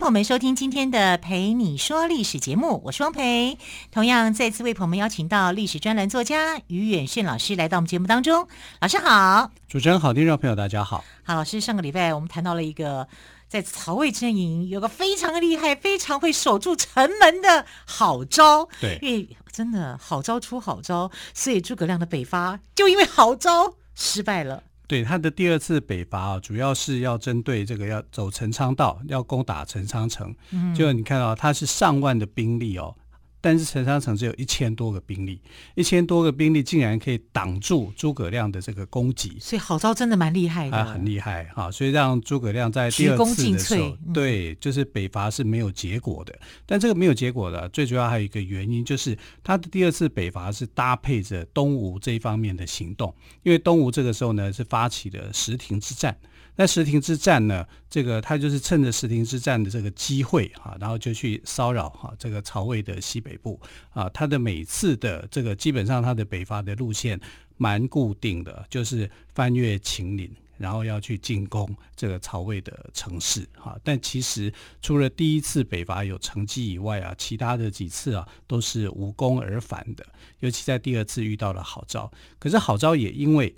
[0.00, 3.58] 朋友们收听今天的《陪你说历史》节目，我是汪培。
[3.90, 8.48] 同样再次为朋友们邀请到历史专栏作家于远炫老师来到我们节目当中。
[8.80, 11.04] 老师好，主持人好，听众朋友大家好。
[11.22, 13.06] 好，老师，上个礼拜我们谈到了一个
[13.46, 18.66] 在曹魏阵营有个非常厉害、非常会守住城门的好招。
[18.80, 24.62] 对，因为真的好招出好招，所以诸葛亮的北伐就因为好招失败了。
[24.90, 30.34] 对，他的第二次北伐啊，主要是要针对这个要走陈仓道，要攻打陈仓城。
[30.50, 32.92] 嗯，就你看到他是上万的兵力哦。
[33.40, 35.40] 但是陈仓城只有一千多个兵力，
[35.74, 41.70] 一千多个兵力竟然可以挡住诸葛亮的这个攻击，所以郝昭真的蛮厉害的，啊，很厉害哈！
[41.70, 46.38] 所以让诸葛亮在第二次的时候，对，就是北伐是没有结果的。
[46.66, 56.16] 但这个没有结果的，最主要还有一个原因，就是他的第二次北伐是搭配着东吴这一方面的行动，因为东吴这个时候呢是发起了石亭之战。
[56.60, 63.58] 在石亭之战呢，这个他就是趁着石亭之战的这个机会哈，然后就去骚扰哈这个曹魏的西北部
[63.94, 64.06] 啊。
[64.10, 67.18] 他的每次的这个基本上他的北伐的路线
[67.56, 71.66] 蛮固定的，就是翻越秦岭，然后要去进攻
[71.96, 73.74] 这个曹魏的城市哈。
[73.82, 74.52] 但其实
[74.82, 80.04] 除了第一次北伐有成绩以外啊，其他的几次啊都是无功而返的。
[80.40, 83.56] 尤其在第二次遇到了郝昭，可是郝昭也因为。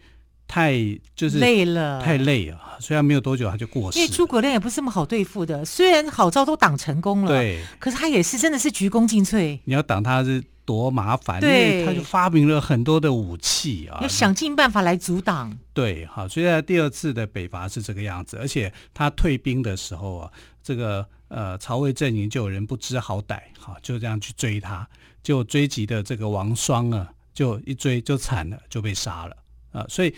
[0.53, 0.75] 太
[1.17, 2.61] 就是累了，太累了。
[2.79, 5.64] 虽然没有多久他就过世，因为诸葛亮也不是这么好对付的。
[5.64, 9.58] 虽然好招都挡成功了，对，可是他也是真的是鞠躬尽瘁。
[9.64, 15.57] 你要挡他是多麻烦，对，因为他就发明了很多的武器啊，要想尽办法来阻挡。
[15.73, 20.30] 对，好，所以在第二次的北伐是这个样子，而且他退兵的时候啊，
[20.62, 24.86] 这个呃曹魏阵营就有人不知好歹，好就这样去追他，
[25.23, 29.35] 就追击的这个王双啊，就一追就惨了，就被杀了
[29.73, 30.14] 啊，所以。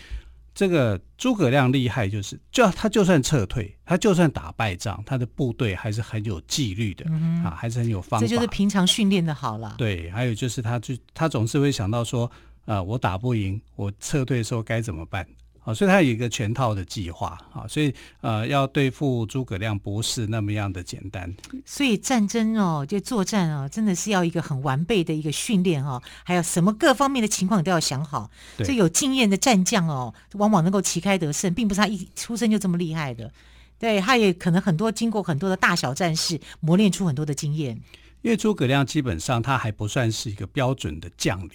[0.55, 8.25] 这个诸葛亮厉害，就是就他就算撤退，他就算打败仗，他的部队还是很有纪律的、嗯、啊，还是很有方法。
[8.25, 9.75] 这就是平常训练的好了。
[9.77, 12.31] 对，还有就是他就他总是会想到说，
[12.63, 15.27] 呃，我打不赢，我撤退的时候该怎么办？
[15.65, 21.35] 啊，所以他有一个全套的计划啊，所以呃，要对付诸葛亮不是那么样的简单。
[21.65, 28.29] 所以战争哦，就作战哦，真的是要一个很完备的一个训练哦，还有什么各方面的情况都要想好。
[28.59, 33.31] 所以有经验的战将哦，往往能够旗开得胜，并不是他一出生就这么厉害的。
[33.79, 37.81] 对，他也可能很多经过很多的大小战事，磨练出很多的经验。
[38.25, 41.51] 因为诸葛亮基本上他还不算是一个标准的将领。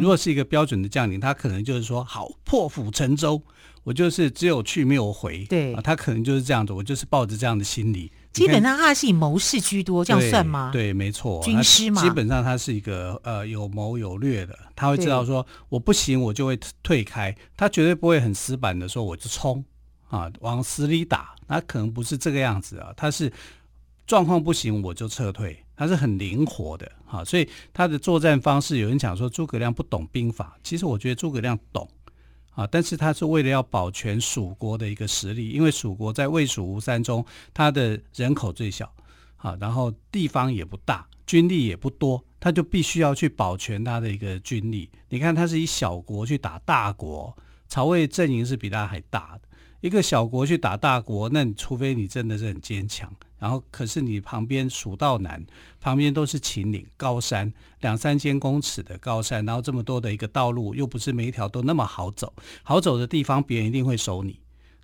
[0.00, 3.42] 如果是一个标准的将领，他可能就是说，好，破釜沉舟，
[3.84, 5.44] 我就是只有去没有回。
[5.44, 8.10] 对，他可能就是这样子，我就是抱着这样的心理。
[8.32, 10.70] 基本上他是以谋士居多，这样算吗？
[10.72, 12.00] 对，对没错，军师嘛。
[12.00, 17.36] 基本上他是一个呃有谋有略的，他会知道说我不行，我就会退开。
[17.58, 19.62] 他绝对不会很死板的说我就冲
[20.08, 21.34] 啊，往死里打。
[21.46, 23.30] 他可能不是这个样子啊，他是
[24.06, 25.62] 状况不行我就撤退。
[25.78, 31.86] 他是很灵活的，哈，所以他的作战方式，有人讲说诸葛亮不懂兵法，其实我觉得诸葛亮懂，
[32.52, 37.22] 啊，但是他是为了要保全蜀国的一个实力，因为蜀国在魏蜀吴三中，
[37.52, 38.90] 他的人口最小，
[39.36, 44.90] 啊，然后地方也不大，军力也不多，他就必须要去保全他的一个军力。
[45.10, 47.36] 你看，他是以小国去打大国，
[47.68, 49.48] 曹魏阵营是比他还大的，
[49.82, 53.14] 一个小国去打大国，那你除非你真的是很坚强。
[53.38, 55.44] 然后，可是你旁边蜀道难，
[55.80, 62.32] 旁边都是秦岭高山，两三千公尺的高山，然后这么多的一个道路，又不是每一条都那么好走。
[62.62, 64.40] 好走的地方，别人一定会守你；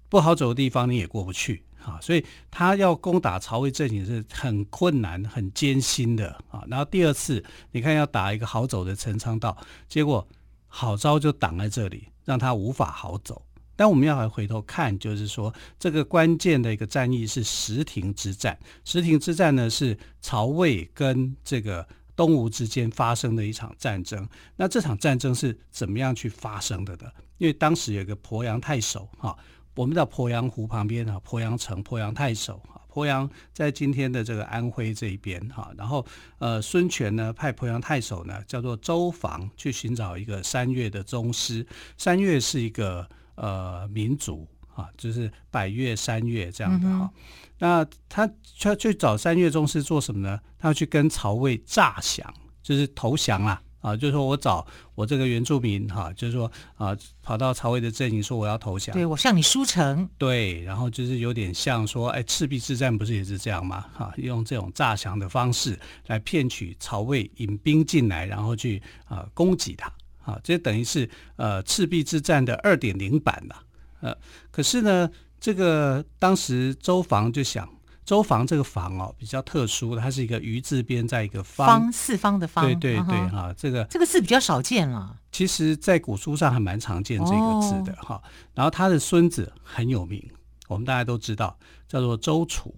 [0.09, 1.99] 不好走的地方，你也过不去啊。
[2.03, 6.63] 所以他要攻打曹魏阵营是很困难、很艰辛的啊。
[6.69, 9.57] 然后第二次，你看要打一个好走的陈仓道，
[9.89, 10.27] 结果
[10.67, 13.41] 好招就挡在这里，让他无法好走。
[13.83, 18.57] 但我们要来回头看，就是说这个关键的一个战役是石亭之战。
[18.85, 21.85] 石亭之战呢，是曹魏跟这个
[22.15, 24.25] 东吴之间发生的一场战争。
[24.55, 27.11] 那这场战争是怎么样去发生的呢？
[27.39, 29.37] 因为当时有个鄱阳太守哈，
[29.75, 35.73] 我们在鄱阳湖旁边啊，鄱阳城、鄱阳太守哈，鄱阳在今天的这个安徽这一边哈。
[35.77, 36.07] 然后
[36.39, 41.67] 呃，孙权呢派鄱阳太守呢叫做周防去寻找一个三月的宗师。
[41.99, 43.09] 三月是一个。
[43.35, 47.21] 呃，民族啊，就是百越、山越这样的哈、嗯。
[47.59, 50.41] 那他他去找三越宗师做什么呢？
[50.59, 52.33] 他要去跟曹魏诈降，
[52.63, 54.65] 就是投降啊啊，就是说我找
[54.95, 63.85] 我这个原住民哈、啊，就是说啊，跑到曹魏的阵营说我要投降，对，我向你书城，对，然后就是有点像说，哎，赤壁之战不是也是这样吗？
[63.93, 69.93] 哈、啊，用这种诈降的方式来骗取曹魏引兵进来，然后去啊攻击他，
[70.25, 73.57] 啊，这等于是呃赤壁之战的二点零版了，
[74.01, 74.17] 呃，
[74.51, 75.11] 可是呢，
[75.41, 77.69] 这个当时周防就想。
[78.05, 85.17] 周防这个防哦比较特殊，它是一个鱼字边，在一个方，方四方的方，对对对哈、这个这个字比较少见了。
[85.31, 88.23] 其实，在古书上还蛮常见这个字的哈、哦。
[88.55, 90.21] 然后他的孙子很有名，
[90.67, 92.75] 我们大家都知道，叫做周楚。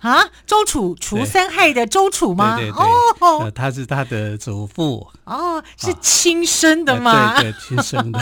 [0.00, 2.56] 啊，周楚除三害的周楚吗？
[2.56, 5.06] 对对对，哦、呃，他是他的祖父。
[5.24, 7.12] 哦，是亲生的吗？
[7.12, 8.20] 啊、对对，亲生的。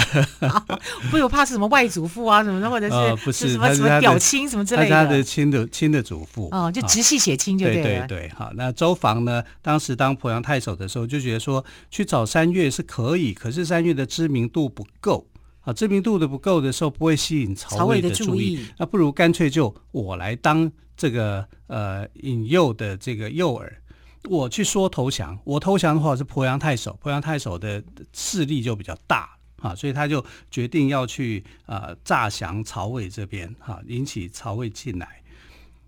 [1.10, 4.90] 不有怕是什么外祖父啊什么的，或者是、呃、不是，是什么什么表亲什么之类的。
[4.90, 6.48] 他，他的亲的亲的祖父。
[6.52, 7.82] 哦，就直系血亲就对了。
[7.82, 15.26] 对对对，好，那周防呢，当时当鄱阳太守的时候，就觉得说去找三月是可以，可是三月的知名度不够。
[15.68, 23.70] 啊，知名度的不够的时候，不会吸引曹魏的注意，那不如干脆就我来当这个呃引诱的这个诱饵，
[24.30, 25.38] 我去说投降。
[25.44, 27.84] 我投降的话是鄱阳太守，鄱阳太守的
[28.14, 29.28] 势力就比较大
[29.60, 35.20] 啊，所以他就决定要去啊诈降曹魏这边哈、啊，引起曹魏进来。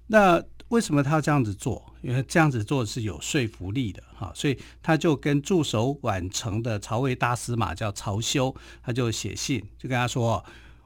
[0.06, 1.84] 那为什么他要这样子做？
[2.00, 10.42] 因为这样子做是有说服力的哈，所以他就跟驻守宛城的曹魏大司马叫曹休，他就写信就跟他说：“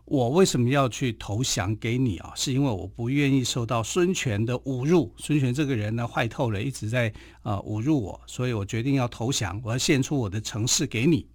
[0.06, 2.32] 我为什么要去投降给你啊？
[2.34, 5.14] 是因为我不愿意受到孙权的侮辱。
[5.18, 11.28] 孙权这个人呢，坏透了，一直在啊侮辱我，所以我决定要投降，我要献出我的城市给你。”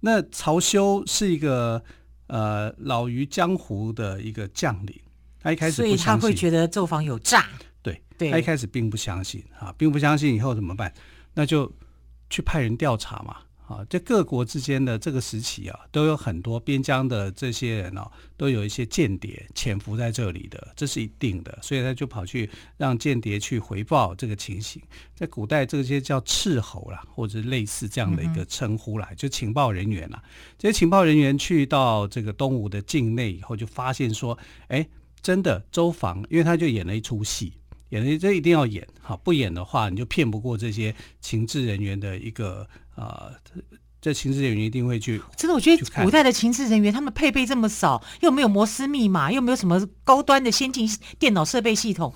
[0.00, 1.82] 那曹休是一个
[2.28, 5.00] 呃老于江湖的一个将领。
[5.42, 7.46] 他一开始，所以他会觉得奏房有诈。
[7.82, 10.92] 对，对，他一开始并不相信啊，并不相信以后怎么办？
[11.34, 11.72] 那就
[12.28, 13.36] 去派人调查嘛。
[13.66, 21.58] 啊，这各国之间的这个时期啊，都有很多边疆的这些人哦，都有一些间谍潜伏在这里的，这是一定的。
[21.60, 24.80] 所以他就跑去让间谍去回报这个情形。
[25.16, 30.22] 在古代，这些叫斥候啦，或者类似这样的一个称呼啦，就情报人员啦。
[30.56, 34.38] 这些情报人员去到这个东吴的境内以后，就发现说，
[34.68, 34.86] 哎。
[35.22, 37.52] 真的，周防，因为他就演了一出戏，
[37.88, 43.60] 演了这一定要演哈，不演的话你就骗不过这些情治人员的一个啊、呃，
[44.00, 45.20] 这情治人员一定会去。
[45.36, 50.88] 真的，我觉得古代的情治人员他们配备这么少，又没有摩斯密码，又没有什么高端的先进
[51.18, 52.14] 电脑设备系统。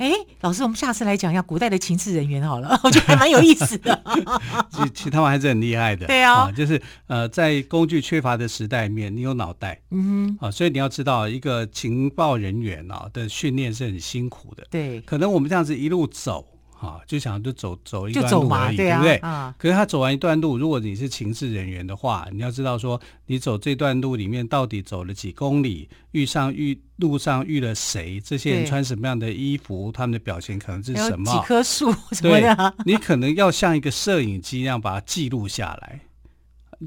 [0.00, 0.10] 哎，
[0.40, 4.02] 老师，我们下次来讲一下古代的情治人员好了， 我觉得还蛮有意思的。
[4.72, 6.06] 其，其他们还是很厉害的。
[6.06, 14.66] 对啊，啊就是呃，在工具缺乏的时代里面，你有脑袋，嗯哼，啊，所以你要知道，一个情报人员啊的训练是很辛苦的。
[14.70, 16.46] 对，可能我们这样子一路走。
[16.80, 19.16] 啊，就想就走走一段路而已，对，啊、对不对？
[19.16, 31.30] 啊，可是他走完一段路，如果你是情治人员的话，你要知道说，你走这段路里面到底走了几公里，遇上遇路上遇了谁，这些人穿什么样的衣服，他们的表情可能是什么？
[31.30, 36.00] 几棵树什么的，你可能要像一个摄影机一样把它记录下来，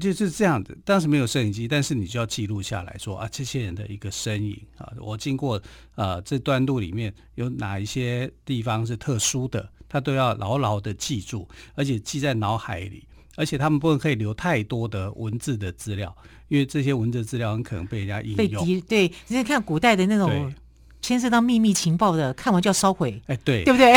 [0.00, 0.76] 就是这样子。
[0.84, 5.62] 当时没有摄影机，但是你就要记录下来说啊，这些人的一个身影啊，我经过
[5.94, 9.70] 呃这段路里面有哪一些地方是特殊的。
[9.94, 16.12] 他都要牢牢的记住，而且记在脑海里，而且他们不能可以留太多的文字的资料，
[16.48, 18.66] 因为这些文字资料很可能被人家引用。
[18.66, 20.52] 被对，你看古代的那种
[21.00, 23.22] 牵涉到秘密情报的，看完就要烧毁。
[23.26, 23.94] 哎，对，对不对？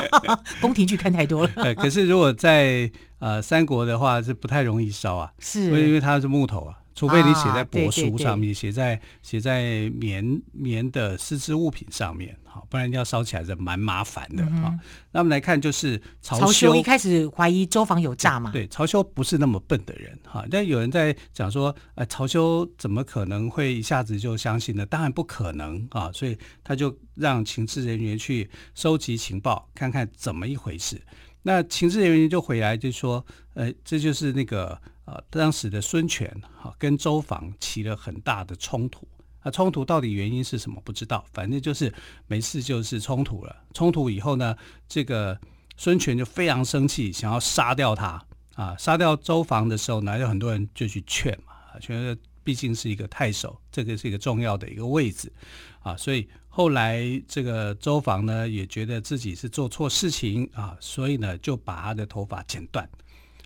[0.62, 1.52] 宫廷剧看太多了。
[1.56, 6.78] 对，可是如果在呃三国的话，是不太容易烧啊，是，因为它是木头啊。
[6.96, 14.80] 除非你写在帛书上面，啊、写在写在棉棉的丝织物品上面，好，不然要烧起来是蛮麻烦的哈、嗯。
[15.12, 18.50] 那我们来看，就是曹休，曹休一开始怀疑周防有诈嘛？
[18.50, 20.46] 对，曹休不是那么笨的人哈。
[20.50, 24.86] 但有人在讲说，呃，曹休怎么可能会一下子就相信呢？
[24.86, 26.34] 当然不可能啊，所以
[26.64, 30.98] 他就让情治人员去收集情报，看看怎么一回事。
[31.42, 33.22] 那情治人员就回来就说，
[33.52, 34.80] 呃，这就是那个。
[35.06, 36.28] 啊，当时的孙权
[36.60, 39.06] 哈跟周防起了很大的冲突，
[39.44, 40.82] 那冲突到底原因是什么？
[40.84, 41.94] 不知道，反正就是
[42.26, 43.56] 没事就是冲突了。
[43.72, 44.56] 冲突以后呢，
[44.88, 45.40] 这个
[45.76, 48.20] 孙权就非常生气，想要杀掉他
[48.56, 48.76] 啊。
[48.76, 55.32] 杀掉周防的时候呢，有很多人就去劝嘛，觉得毕竟是一个太守，这个是一个重要的一个位置
[55.78, 55.96] 啊。
[55.96, 62.88] 所以后来这个周防呢，也觉得自己是做错事情啊，所以呢就把他的头发剪断。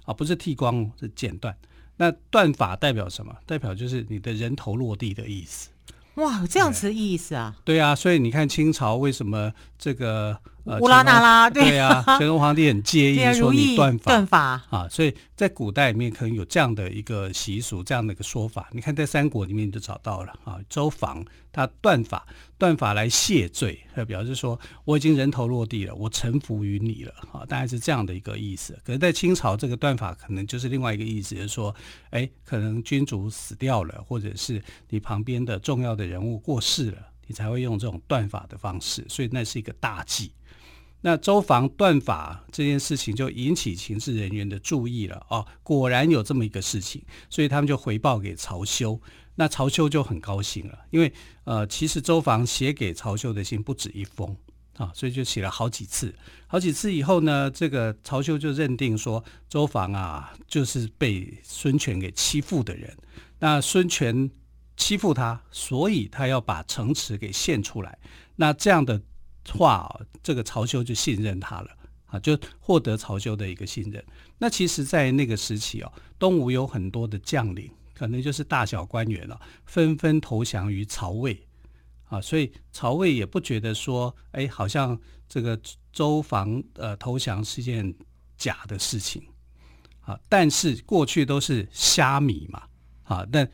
[0.05, 1.57] 啊，不是剃光，是剪断。
[1.97, 3.37] 那断法代表什么？
[3.47, 5.69] 代表就是你的人头落地的意思。
[6.15, 7.57] 哇，这样子的意思啊？
[7.65, 14.39] 对啊，所以你看清朝为什么这个呃，乌拉那拉， 对呀，乾隆皇帝很介意 说你断法，断法
[14.71, 18.69] 啊，所以在古代里面可能有这样的一个习俗，这样的一个说法。
[18.73, 22.27] 你看在三国里面你就找到了啊，周防他断法，
[22.59, 28.79] 断法来谢罪，表示说我已经人头落地了，我臣服于你了啊，大概是这样的一个意思。
[28.85, 31.75] 可是，在清朝这个断法可能就是另外一个意思，就是说，
[32.11, 40.33] 哎，可能君主死掉了，或者是你旁边的重要的人物过世了，你才会用这种断法的方式，所以那是一个大忌。
[41.03, 49.01] 那周防断法这件事情就引起情治人员的注意了哦，果然有这么一个事情，所以他们就回报给曹休。
[49.37, 51.11] 那曹休就很高兴了，因为
[51.45, 54.37] 呃，其实周防写给曹休的信不止一封
[54.77, 56.15] 啊，所以就写了好几次。
[56.47, 62.95] 好几次以后呢，这个曹休就认定说周防啊，就是被孙权给欺负的人。
[63.39, 64.31] 那孙权
[64.77, 67.99] 欺负他，所以他要把城池给献出来。
[68.37, 69.01] 那这样的。
[69.53, 71.71] 话这个曹休就信任他了
[72.07, 74.05] 啊，就获得曹休的一个信任。
[74.39, 81.41] 那其实，在那个时期哦，东吴有很多的将领，可能就是大小官员了，纷纷投降于曹魏
[82.09, 85.59] 啊，所以曹魏也不觉得说，哎，好像这个
[85.93, 87.95] 周防呃投降是件
[88.37, 89.23] 假的事情
[90.01, 90.19] 啊。
[90.29, 92.63] 但是过去都是虾米嘛
[93.05, 93.49] 啊，但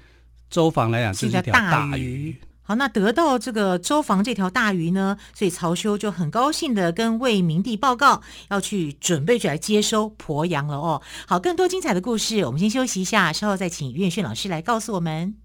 [0.48, 2.34] 周防来讲就是一条大鱼。
[2.66, 11.00] 好，那得到这个周防这条大鱼呢，所以曹休就很高兴的跟魏明帝报告，要去准备去来接收鄱阳了哦。
[11.28, 15.36] 好，更多精彩的故事，我们先休息一下，稍后再请于远逊老师来告诉我们。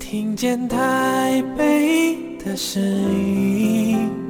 [0.00, 4.29] 听见台北的声音。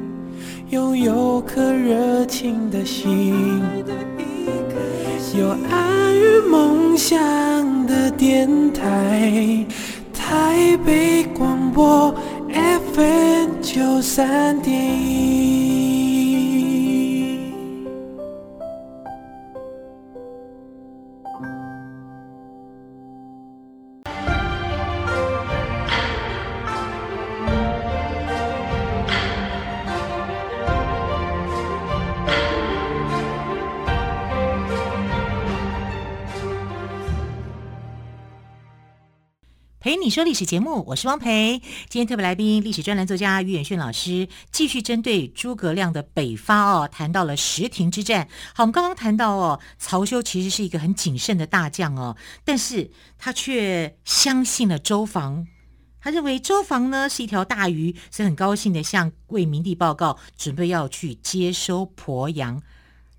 [0.71, 3.61] 拥有颗热情的心，
[5.37, 7.17] 有爱与梦想
[7.89, 9.67] 的电台，
[10.15, 12.15] 台北广播
[12.95, 14.79] FM 九三点
[40.11, 41.61] 说历史节目，我是汪培。
[41.89, 48.29] 今天特别来宾，历史专栏作家于远逊老师，继续针对诸葛亮的北伐哦，谈到了石亭之战。
[48.53, 55.47] 好，我们刚刚谈到哦，曹休其实是一个很谨慎的大将哦，但是他却相信了周防，
[56.01, 62.61] 他认为周防呢是一条大鱼，所以很高兴的向魏明帝报告，准备要去接收鄱阳。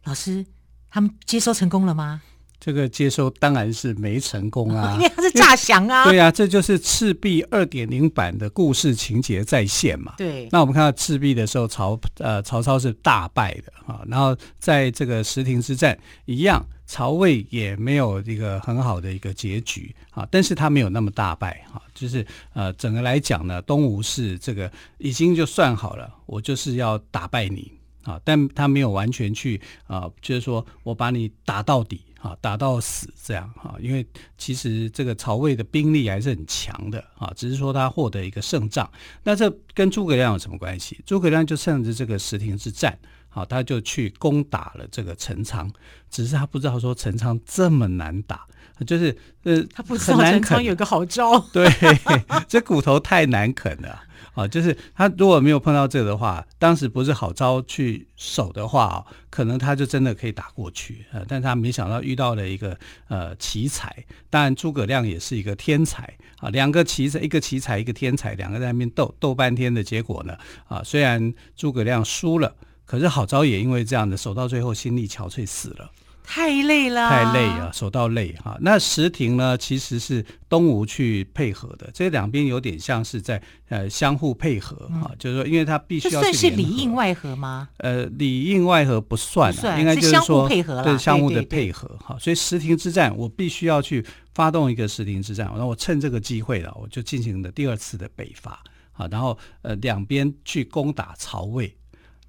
[0.04, 0.46] 老师，
[0.90, 2.22] 他们接收成功了吗？
[2.64, 6.04] 这个接收当然是没成功啊， 因为他是诈降啊。
[6.06, 10.14] 对啊，这就是赤壁二点零版的故事情节再现嘛。
[10.16, 10.48] 对。
[10.52, 27.72] 那我们看到赤壁的时候，曹呃曹操是大败的啊，然后在这个石亭之战一样，曹魏也没有一个很好的一个结局啊，但是他没有那么大败啊，就是呃整个来讲呢，东吴是这个已经就算好了，我就是要打败你
[28.04, 32.00] 啊，但他没有完全去啊，就是说我把你打到底。
[32.22, 34.06] 啊，打到死这样啊，因为
[34.38, 38.90] 其实这个曹魏的兵力还是很强的啊，只是说他获得一个胜仗。
[39.24, 41.02] 那这跟诸葛亮有什么关系？
[41.06, 42.98] 诸葛亮就趁着这个石亭之战，
[43.32, 45.72] 好，他就去攻打了这个陈仓，
[46.12, 48.46] 只是他不知道说陈仓这么难打，
[48.86, 51.66] 就是呃，他不知道陈仓有个好招，对，
[52.48, 54.04] 这骨头太难啃了。
[54.34, 61.20] 啊，就是他如果没有碰到这个的话，当时不是好招去守的话啊，可能他就真的可以打过去啊。
[61.28, 62.78] 但他没想到遇到了一个
[63.10, 63.94] 呃奇才，
[64.30, 66.50] 当然诸葛亮也是一个天才啊。
[66.50, 70.38] 两个奇才，一个奇才，一个天才，两个在那边斗斗半天的结果呢
[70.70, 72.56] 啊，虽然诸葛亮输了，
[72.92, 75.90] 可是郝昭也因为这样的守到最后心力憔悴死了。
[76.24, 78.58] 太累了，太累了，守到累哈。
[78.60, 87.70] 那石亭呢，其实是东吴去配合的，这两边有点像是在呃相互配合哈、嗯，就是说，因为他必须要算是里应外合吗？
[87.78, 92.18] 呃，里应外合不算，应该就是说是相互配合，对相互的配合哈。
[92.20, 101.74] 所以石亭之战，我必须要去发动一个石亭之战，然后我趁这个机会了，我就进行了第二次的北伐啊，然后呃两边去攻打曹魏。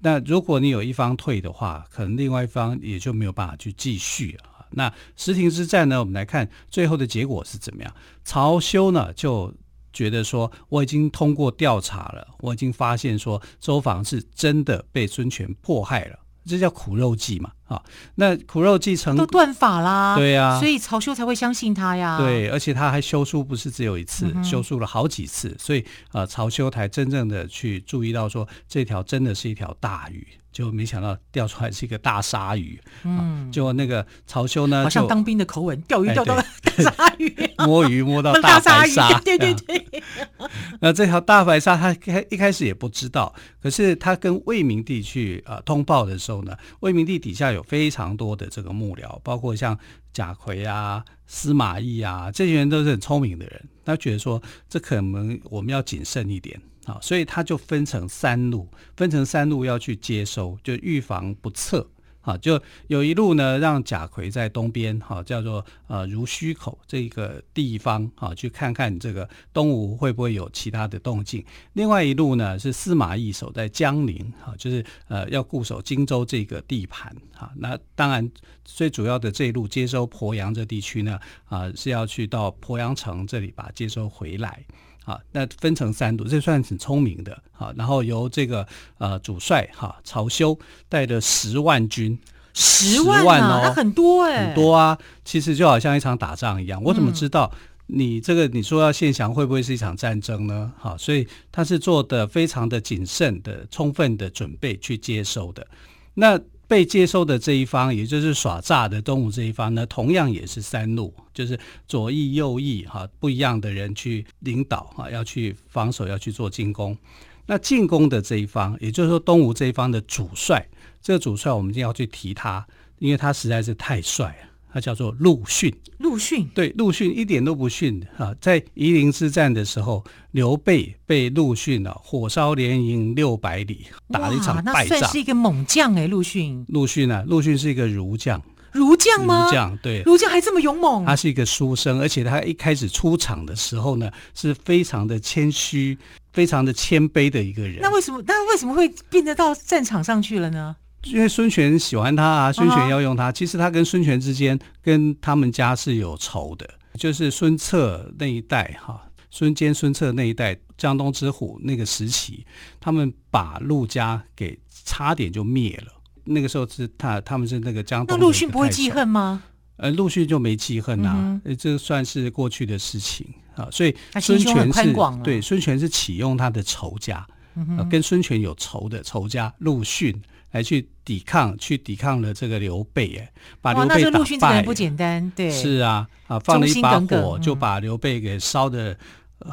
[0.03, 4.67] 那如果你有一方退的话，可能另外一方也就没有办法去继续啊。
[4.71, 7.95] 那石亭之战呢，我们来看最后的结果是怎么样？
[8.25, 9.53] 曹休呢就
[9.93, 17.81] 觉得说，我已经通过调查了，我已经发现说周防是真的被孙权迫害了，这叫苦肉计嘛，啊，
[18.15, 22.17] 那苦肉计成都断法啦，对呀、啊，所以曹休才会相信他呀。
[22.17, 30.27] 对，而且他还修书不是只有一次，嗯、修书了好几次，所以呃，曹休才真正的去注意到说这条真的是一条大鱼。
[30.51, 40.03] 就没想到钓出来是一个大鲨鱼，嗯，就那个曹休呢，好像当兵的口吻，钓鱼钓到了大鲨鱼，哎、 摸鱼摸到大白鲨，对对对。
[40.79, 49.77] 那这条大白鲨，他开一开始也不知道，可是他跟魏明帝去啊、呃、通报的时候呢，魏明帝底下有非常多的这个幕僚，包括像
[50.11, 56.59] 贾逵啊、司马懿啊，这些人都是很聪明的人，他觉得说这可能我们要谨慎一点。
[56.85, 58.67] 啊，所以他就分成三路，
[58.97, 61.89] 分成三路要去接收，就预防不测。
[62.25, 71.43] 好，就有一路呢，让贾逵在东边，好，叫做呃如须口这个地方，好，去看看这个东吴会不会有其他的动静。
[71.73, 77.13] 另外一路呢，是司马懿守在江陵，好，就是呃要固守荆州这个地盘。
[77.35, 78.31] 好，那当然
[78.63, 84.63] 最主要的这一路接收鄱阳这地区呢，啊是要去到鄱阳城这里把接收回来。
[85.05, 87.41] 啊，那分成三路，这算挺聪明的。
[87.51, 88.67] 好，然后由这个
[88.97, 90.57] 呃主帅哈曹休
[90.87, 92.17] 带着十万军，
[92.53, 94.97] 十万，万哦，那很多哎，很多啊。
[95.23, 96.81] 其实就好像一场打仗一样。
[96.83, 97.51] 我怎么知道
[97.87, 100.71] 你这个你说要献降会不会是一场战争呢？
[100.77, 105.67] 好，所以他是做的非常的谨慎的、充分的准备去接收的。
[106.13, 106.39] 那。
[106.67, 116.97] 被接收的这一方，也就是耍诈的东吴这一方呢，同样也是三路，就是左翼、右翼哈，不一样的人去领导哈，要去防守，要去做进攻。
[117.45, 120.65] 那进攻的这一方，也就是说东吴这一方的主帅，
[121.01, 122.65] 这个主帅我们一定要去提他，
[122.99, 124.52] 因为他实在是太帅了。
[124.73, 128.33] 他叫做陆逊，陆逊对，陆逊一点都不逊啊！
[128.41, 134.99] 在夷陵之战的时候，刘备被陆逊啊火烧连营六百里，打了一场败仗。
[134.99, 136.65] 那算是一个猛将哎，陆逊。
[136.69, 139.45] 陆逊啊，陆逊是一个儒将，儒将吗？
[139.45, 141.05] 儒将对，儒将还这么勇猛。
[141.05, 145.95] 他是一个书生，而且他一开始出场的时候呢，是非常的谦虚、
[146.31, 147.77] 非常的谦卑的一个人。
[147.79, 148.23] 那为什么？
[148.25, 150.75] 那为什么会变得到战场上去了呢？
[151.05, 153.31] 因为孙权喜欢他啊，孙权要用他。
[153.31, 162.45] 其实他跟孙权之间，跟他们家是有仇的，就是孙策那一代哈，孙坚、孙策那一代，江东之虎那个时期，
[162.79, 165.91] 他们把陆家给差点就灭了。
[166.23, 168.17] 那个时候是他，他们是那个江东。
[168.17, 169.43] 那陆逊不会记恨吗？
[169.75, 173.67] 呃，陆逊就没记恨呐、啊，嗯、这算是过去的事情啊。
[173.71, 180.17] 所以孙权是对孙权是启用他的仇家，嗯、哼跟孙权有仇的仇家陆逊。
[180.53, 184.03] 来去抵抗，去抵抗了这个刘备，哎，把刘备
[184.37, 184.63] 打败。
[184.63, 188.95] 不简单，对，是啊，啊，放了一把火，就把刘备给烧的，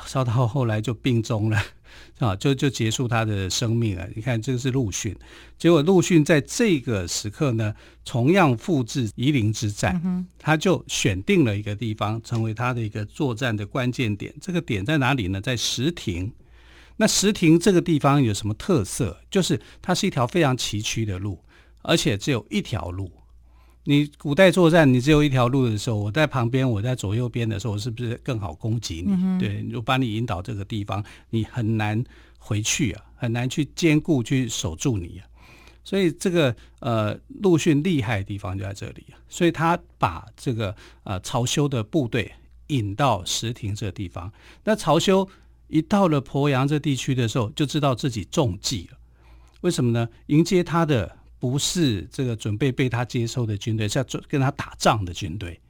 [0.07, 1.59] 烧到后来就病终了，
[2.21, 4.07] 啊，就就结束他的生命了。
[4.15, 5.17] 你看，这个是陆逊，
[5.57, 14.35] 结果陆逊在这个时刻呢，同样复制夷陵之战，他就选定了一个地方，成为他的一个作战的关键点。
[14.39, 15.41] 这个点在哪里呢？
[15.41, 16.31] 在石亭。
[17.01, 19.19] 那石亭这个地方有什么特色？
[19.31, 21.43] 就是它是一条非常崎岖的路，
[21.81, 23.11] 而且只有一条路。
[23.85, 29.15] 你古代作战，你只有一条路的时候，我在旁边，我在左右边的时候，我是不是更好攻击你？
[29.15, 32.05] 嗯、对，就把你引导这个地方，你很难
[32.39, 35.25] 回去啊，很难去兼顾去守住你啊。
[35.83, 42.31] 所以这个呃陆逊厉害的地方就在这里啊，所以他把这个呃曹休的部队
[42.67, 44.31] 引到石亭这个地方。
[44.65, 45.27] 那曹休。
[45.71, 48.99] 一到了鄱阳这地区的时候，就知道自己中计了。
[49.63, 50.09] 为什么呢？
[50.27, 55.61] 迎接他的不是这个准备被他接收的军队，是要跟他打仗的军队，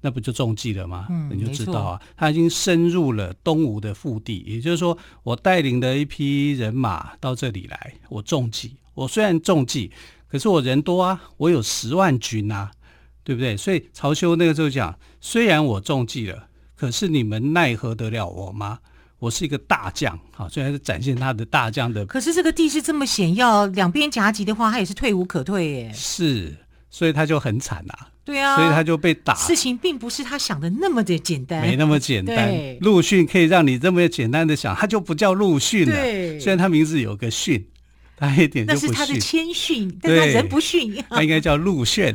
[0.00, 1.06] 那不就中计了吗？
[1.10, 4.44] 嗯，你就知道啊，他已经深入了东吴的腹地。
[4.46, 8.76] 也就是说，我带领的一批人马到这里来，我中计。
[8.94, 9.90] 我虽然中计，
[10.28, 12.70] 可是我人多啊，我有十万军啊，
[13.24, 13.56] 对不对？
[13.56, 18.78] 所以曹休那个时候讲，虽然我中计了，可是你们奈何得了我吗？
[19.20, 22.04] 我是一个大将，好，所以还是展现他的大将的。
[22.06, 25.92] 可是这个地势这么险要，两边夹击的话，他也是退无可退耶。
[25.94, 26.56] 是，
[26.88, 27.94] 所以他就很惨呐。
[28.24, 29.34] 对啊，所以他就被打。
[29.34, 32.50] 事情并不是他想的那么的简单，没那么简单。
[32.80, 35.94] 陆逊可以让你这么简单的想，他就不叫陆逊了。
[35.94, 37.64] 对，虽然他名字有个逊。
[38.20, 40.94] 他一点就不逊，那是他的谦逊，但他人不逊。
[41.08, 42.14] 他应该叫陆逊，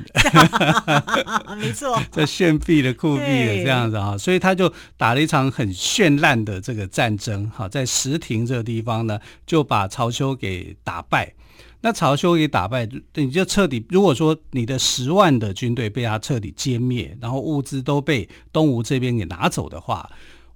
[1.58, 7.50] 没错， 这炫臂的酷毙的这样子啊，所以他就打了一场很绚烂的这个战争。
[7.50, 11.34] 哈，在石亭这个地方呢，就把曹休给打败。
[11.82, 13.84] 那曹休给打败，你就彻底。
[13.90, 20.08] 如果说你的十万的军队被他彻底歼灭，然后物资都被东吴这边给拿走的话，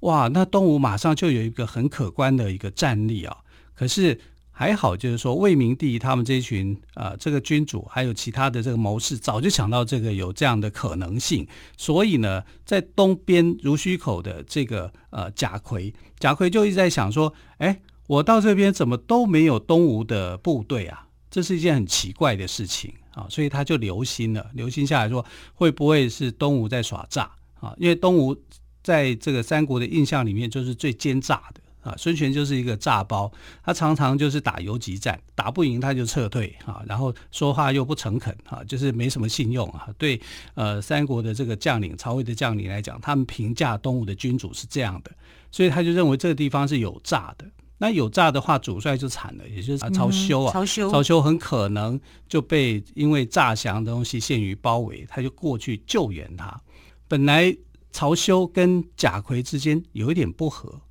[0.01, 3.35] 哇，那东吴马上就有一个很可观的一个战力啊。
[3.73, 4.19] 可是。
[4.59, 21.07] 还好，就是说魏明帝他们这一群啊、呃，这个君主还有其他的这个谋士，早就想到这个有这样的可能性，所以呢，在东边濡须口的这个呃贾逵，贾逵就一直在想说，哎，我到这边怎么都没有东吴的部队啊？
[21.31, 27.73] 这是一件很奇怪的事情啊，所以他就留心了，留心下来说，会不会是东吴在耍诈啊？
[27.77, 28.35] 因为东吴
[28.83, 31.61] 在这个三国的印象里面就是最奸诈的。
[31.81, 33.31] 啊，孙权就是一个炸包，
[33.63, 39.87] 他常常就是打游击战，打不赢他就撤退啊，然后说话又不诚恳啊，就是没什么信用啊。
[39.97, 40.19] 对，
[40.55, 45.11] 呃，三国的这个将领，曹魏的将领来讲，他们评价东吴的君主是这样的，
[45.51, 47.45] 所以他就认为这个地方是有诈的。
[47.81, 56.59] 那有诈的话，主帅就惨了，也就是曹休啊，曹休，曹休很可能就被因为诈降的东西陷于包围，他就过去救援他。
[57.07, 57.55] 本来
[57.91, 60.81] 曹休跟贾逵之间有一点不和。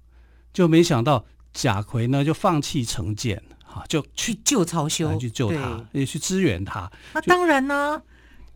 [0.52, 6.90] 就没想到贾逵呢，就放弃成见，哈，就去救曹休，去救他，也去支援他。
[7.14, 8.00] 那当然呢，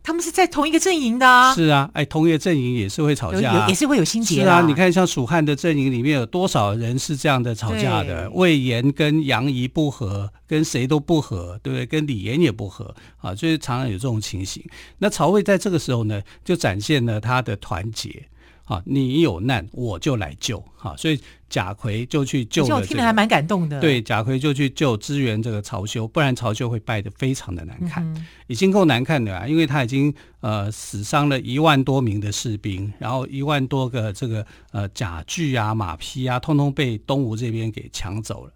[0.01, 1.55] 他们是在同一个阵营的啊。
[1.55, 4.41] 是啊，哎，同一个阵营也是会吵架啊，也是会有心结。
[4.41, 8.29] 是啊，你看像蜀汉的阵营里面有多少人是这样的吵架的？
[8.31, 11.85] 魏延跟杨仪不和，跟谁都不和，对不对？
[11.85, 14.63] 跟李严也不和啊，就是常常有这种情形。
[14.97, 18.27] 那曹魏在这个时候呢，就展现了他的团结。
[18.65, 22.79] 啊，你有难我就来救，哈，所以贾逵就去救了、这个。
[22.79, 23.81] 我听得还蛮感动的。
[23.81, 38.53] 对，贾逵就去救支援这个曹休，不然曹休会败得非常的难看，嗯、已经够难看的啊，因为他已经呃死伤了一万多名的士兵，然后一万多个这个呃甲具啊、马匹啊，通通被东吴这边给抢走了。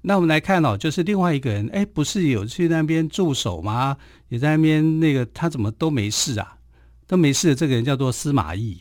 [0.00, 3.96] 那我们来看哦，就是另外一个人，哎，不是有去那边驻守吗？
[4.28, 6.56] 也在那边那个他怎么都没事啊？
[7.08, 8.78] 都没事的这个人叫做司马懿。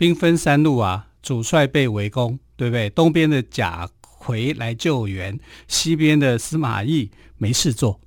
[0.00, 2.88] 兵分三路啊，主帅被围攻，对不对？
[2.88, 8.00] 东边的贾逵来救援，西边的司马懿没事做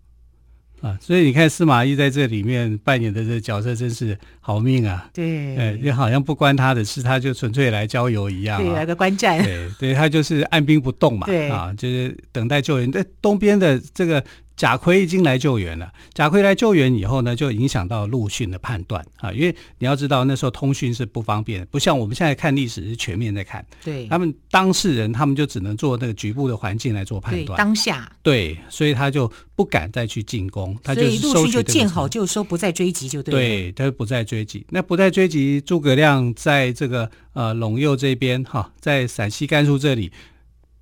[0.81, 0.97] 啊。
[0.99, 5.07] 所以你看，司马懿在这里面扮演的这个角色真是好命啊。
[5.13, 8.63] 对，哎，就好像不关他的事，他就纯粹来郊游一样，啊。
[8.63, 9.43] 对，来个观战。
[9.43, 11.27] 对，对他就是按兵不动嘛。
[11.27, 12.91] 对啊，就是等待救援。
[12.91, 14.23] 在东边的这个。
[14.55, 15.91] 贾逵已经来救援了。
[16.13, 23.65] 贾逵来救援以后呢，就影响到陆逊的判断啊，因为你要知道那时候通讯是不方便，不像我们现在看历史是全面在看。
[23.83, 27.57] 对，他们当事人他们就只能做那个局部的环境来做判断。
[27.57, 28.11] 当下。
[28.21, 31.09] 对，所以他就不敢再去进攻，他就收。
[31.09, 33.39] 所以陆逊就见好就收，不再追击就对了。
[33.39, 34.65] 对，他就不再追击。
[34.69, 40.11] 那不再追击，诸葛亮在这个呃陇右这边哈，在陕西甘肃这里。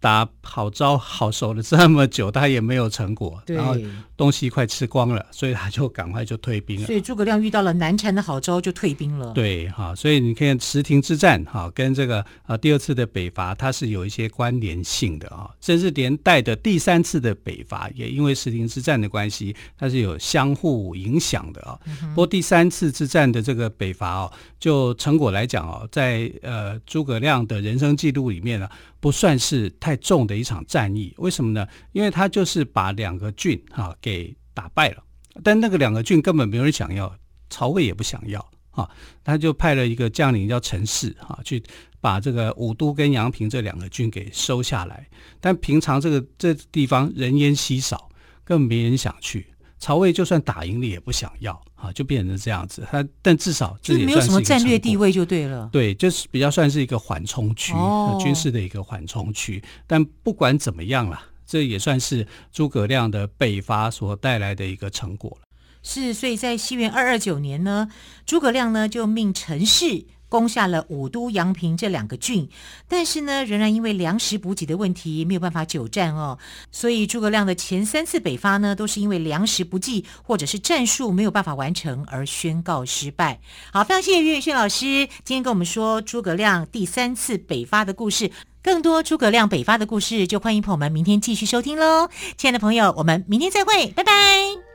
[0.01, 3.75] 打好招好守了这么久，他也没有成果，然后
[4.17, 6.87] 东西快吃光了，所以他就赶快就退兵了。
[6.87, 9.31] 所以诸葛亮遇到了难缠的好招，就退兵了。
[9.33, 21.79] 对，哈，所以你看石亭之战，哈，跟这个呃第二次的北伐，它是有一些关联性的啊，甚至连带的第三次的北伐，也因为石亭之战的关系，它是有相互影响的啊。
[21.85, 28.67] 嗯、不过第三次之战的这个北伐哦，就成果来讲哦，在呃诸葛亮的人生记录里面呢。
[29.01, 31.67] 不算是太重的一场战役，为什么呢？
[31.91, 35.03] 因为他就是把两个郡哈、啊、给打败了，
[35.43, 37.13] 但那个两个郡根本没有人想要，
[37.49, 38.89] 曹魏也不想要啊，
[39.23, 41.61] 他就派了一个将领叫陈氏哈、啊、去
[41.99, 45.09] 把这个武都跟阳平这两个郡给收下来，
[45.39, 48.09] 但平常这个这地方人烟稀少，
[48.43, 49.47] 根本没人想去。
[49.81, 52.87] 曹魏就算打赢了也不想要啊，就变成这样子。
[52.89, 55.67] 他但至少这没有什么战略地位就对了。
[55.73, 59.61] 对，就是比较算是一个缓冲区，哦、军事的一个缓冲区。
[59.87, 65.47] 但不管怎么样啦，这也算是诸葛亮的北伐所带来的一个成果了。
[65.81, 67.89] 是，所以在西元二二九年呢，
[68.23, 70.05] 诸葛亮呢就命陈氏。
[70.31, 72.47] 攻下了武都、阳平这两个郡，
[72.87, 76.39] 但是呢，仍然因为粮食补给的问题没有办法久战哦。
[76.71, 83.41] 所以诸葛亮的前三次北伐呢，都是因为粮食不济或者是战术没有办法完成而宣告失败。
[83.73, 84.85] 好，非常谢谢岳轩老师
[85.25, 88.31] 今天跟我们说诸葛亮第三次北伐的故事。
[88.63, 92.07] 更多诸葛亮北伐的故事，就欢迎朋友们明天继续收听喽。
[92.37, 94.70] 亲爱的朋友，我们明天再会，拜拜。